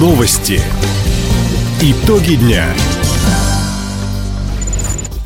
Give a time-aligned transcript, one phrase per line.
[0.00, 0.62] Новости.
[1.82, 2.64] Итоги дня.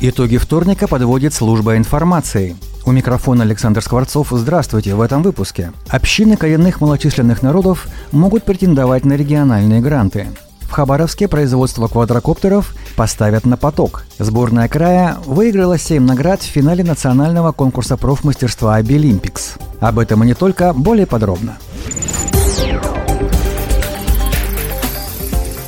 [0.01, 2.57] Итоги вторника подводит служба информации.
[2.85, 4.27] У микрофона Александр Скворцов.
[4.31, 5.71] Здравствуйте в этом выпуске.
[5.87, 10.27] Общины коренных малочисленных народов могут претендовать на региональные гранты.
[10.59, 14.03] В Хабаровске производство квадрокоптеров поставят на поток.
[14.19, 19.53] Сборная края выиграла 7 наград в финале национального конкурса профмастерства «Обилимпикс».
[19.79, 21.57] Об этом и не только, более подробно.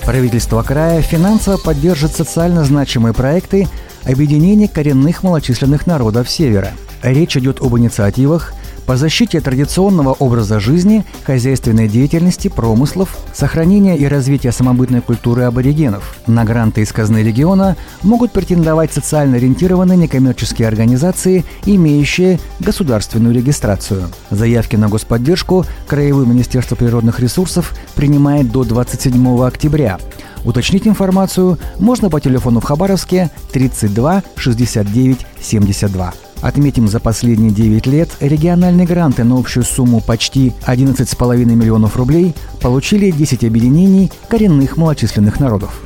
[0.08, 3.68] Правительство края финансово поддержит социально значимые проекты
[4.08, 6.72] объединения коренных малочисленных народов Севера.
[7.04, 8.54] Речь идет об инициативах
[8.88, 16.16] по защите традиционного образа жизни, хозяйственной деятельности, промыслов, сохранения и развития самобытной культуры аборигенов.
[16.26, 24.08] На гранты из казны региона могут претендовать социально ориентированные некоммерческие организации, имеющие государственную регистрацию.
[24.32, 30.00] Заявки на господдержку Краевое министерство природных ресурсов принимает до 27 октября.
[30.44, 36.14] Уточнить информацию можно по телефону в Хабаровске 32 69 72.
[36.42, 43.10] Отметим, за последние 9 лет региональные гранты на общую сумму почти 11,5 миллионов рублей получили
[43.12, 45.82] 10 объединений коренных малочисленных народов.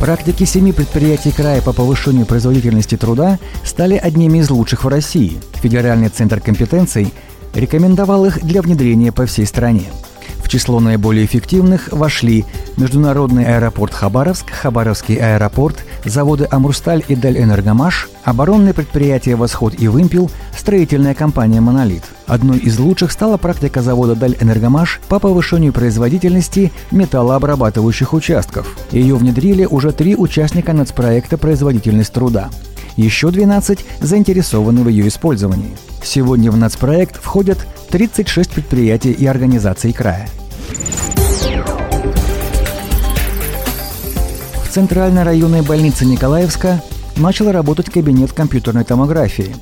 [0.00, 5.38] Практики семи предприятий края по повышению производительности труда стали одними из лучших в России.
[5.56, 7.12] Федеральный центр компетенций
[7.52, 9.84] рекомендовал их для внедрения по всей стране
[10.50, 12.44] число наиболее эффективных вошли
[12.76, 21.14] Международный аэропорт Хабаровск, Хабаровский аэропорт, заводы «Амурсталь» и «Дальэнергомаш», оборонные предприятия «Восход» и «Вымпел», строительная
[21.14, 22.02] компания «Монолит».
[22.26, 28.76] Одной из лучших стала практика завода «Дальэнергомаш» по повышению производительности металлообрабатывающих участков.
[28.90, 32.50] Ее внедрили уже три участника нацпроекта «Производительность труда».
[32.96, 35.76] Еще 12 заинтересованы в ее использовании.
[36.02, 37.58] Сегодня в нацпроект входят
[37.90, 40.28] 36 предприятий и организаций края.
[44.64, 46.80] В Центральной районной больнице Николаевска
[47.16, 49.54] начал работать кабинет компьютерной томографии.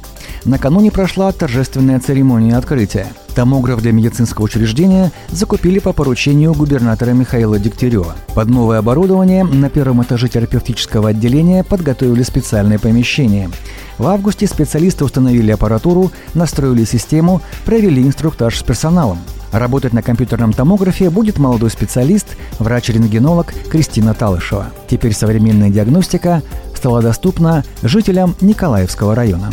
[0.44, 3.08] Накануне прошла торжественная церемония открытия.
[3.34, 8.16] Томограф для медицинского учреждения закупили по поручению губернатора Михаила Дегтярева.
[8.34, 13.50] Под новое оборудование на первом этаже терапевтического отделения подготовили специальное помещение.
[13.96, 19.18] В августе специалисты установили аппаратуру, настроили систему, провели инструктаж с персоналом.
[19.52, 22.26] Работать на компьютерном томографе будет молодой специалист,
[22.58, 24.66] врач-рентгенолог Кристина Талышева.
[24.88, 26.42] Теперь современная диагностика
[26.74, 29.50] стала доступна жителям Николаевского района.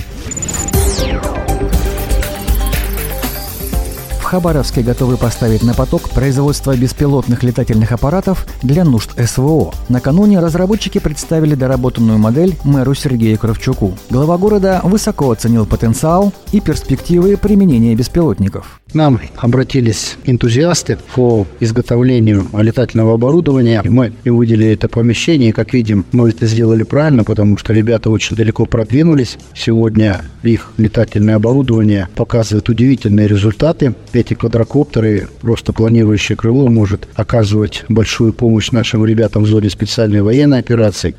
[4.26, 9.72] Хабаровске готовы поставить на поток производство беспилотных летательных аппаратов для нужд СВО.
[9.88, 13.94] Накануне разработчики представили доработанную модель мэру Сергею Кравчуку.
[14.10, 18.82] Глава города высоко оценил потенциал и перспективы применения беспилотников.
[18.96, 23.82] Нам обратились энтузиасты по изготовлению летательного оборудования.
[23.84, 25.50] Мы и выделили это помещение.
[25.50, 29.38] И, как видим, мы это сделали правильно, потому что ребята очень далеко продвинулись.
[29.54, 33.96] Сегодня их летательное оборудование показывает удивительные результаты.
[34.14, 40.60] Эти квадрокоптеры, просто планирующее крыло, может оказывать большую помощь нашим ребятам в зоне специальной военной
[40.60, 41.16] операции.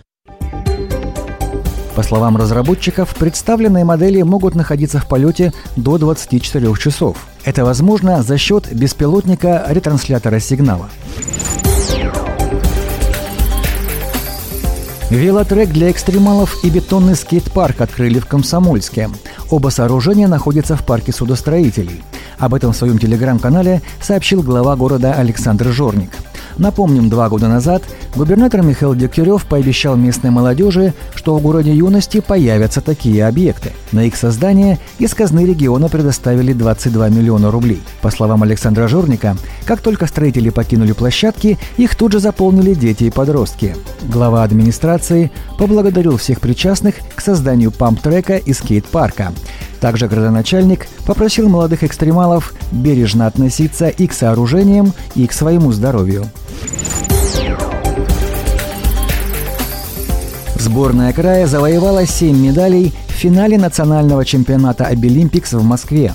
[1.96, 7.16] По словам разработчиков, представленные модели могут находиться в полете до 24 часов.
[7.42, 10.90] Это возможно за счет беспилотника ретранслятора сигнала.
[15.08, 19.08] Велотрек для экстремалов и бетонный скейт-парк открыли в Комсомольске.
[19.50, 22.02] Оба сооружения находятся в парке судостроителей.
[22.38, 26.10] Об этом в своем телеграм-канале сообщил глава города Александр Жорник.
[26.58, 27.82] Напомним, два года назад
[28.14, 33.72] губернатор Михаил Дегтярев пообещал местной молодежи, что в городе юности появятся такие объекты.
[33.92, 37.82] На их создание из казны региона предоставили 22 миллиона рублей.
[38.00, 39.36] По словам Александра Жорника,
[39.66, 43.76] как только строители покинули площадки, их тут же заполнили дети и подростки.
[44.02, 49.32] Глава администрации поблагодарил всех причастных к созданию памп-трека и скейт-парка.
[49.80, 56.24] Также градоначальник попросил молодых экстремалов бережно относиться и к сооружениям, и к своему здоровью.
[60.66, 66.12] Сборная края завоевала 7 медалей в финале национального чемпионата «Обилимпикс» в Москве.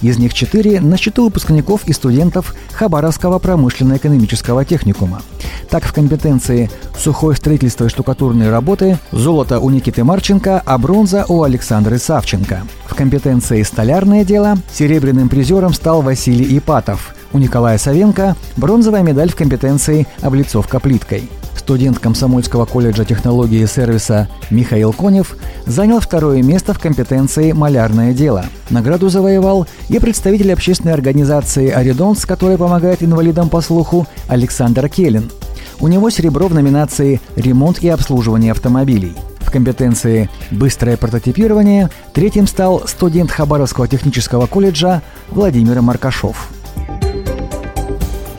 [0.00, 5.22] Из них четыре на счету выпускников и студентов Хабаровского промышленно-экономического техникума.
[5.70, 6.68] Так, в компетенции
[6.98, 12.62] сухое строительство и штукатурные работы золото у Никиты Марченко, а бронза у Александры Савченко.
[12.86, 17.14] В компетенции столярное дело серебряным призером стал Василий Ипатов.
[17.32, 21.30] У Николая Савенко бронзовая медаль в компетенции облицовка плиткой.
[21.62, 28.46] Студент Комсомольского колледжа технологии и сервиса Михаил Конев занял второе место в компетенции «Малярное дело».
[28.68, 35.30] Награду завоевал и представитель общественной организации «Аридонс», которая помогает инвалидам по слуху, Александр Келин.
[35.78, 39.12] У него серебро в номинации «Ремонт и обслуживание автомобилей».
[39.38, 45.00] В компетенции «Быстрое прототипирование» третьим стал студент Хабаровского технического колледжа
[45.30, 46.48] Владимир Маркашов.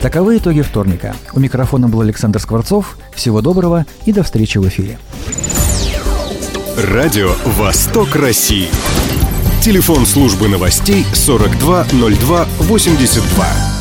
[0.04, 1.16] Таковы итоги вторника.
[1.32, 2.98] У микрофона был Александр Скворцов.
[3.14, 4.98] Всего доброго и до встречи в эфире.
[6.76, 8.68] Радио «Восток России».
[9.62, 13.73] Телефон службы новостей 420282.